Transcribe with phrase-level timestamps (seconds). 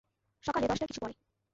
[0.43, 1.13] সকালে দশটার কিছু পরে।